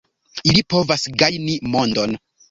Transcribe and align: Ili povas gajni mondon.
Ili 0.51 0.61
povas 0.73 1.03
gajni 1.23 1.53
mondon. 1.75 2.17